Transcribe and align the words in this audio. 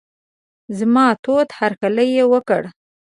زما 0.77 1.05
تود 1.23 1.47
هرکلی 1.59 2.07
یې 2.17 2.23
وکړ. 2.33 2.61